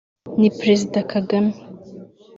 [0.39, 1.53] ni Perezida Kagame